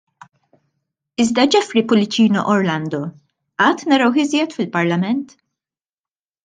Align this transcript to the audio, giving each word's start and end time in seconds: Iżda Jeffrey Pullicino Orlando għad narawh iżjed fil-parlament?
Iżda 1.23 1.45
Jeffrey 1.55 1.83
Pullicino 1.91 2.47
Orlando 2.55 3.03
għad 3.67 3.87
narawh 3.93 4.19
iżjed 4.27 4.59
fil-parlament? 4.61 5.41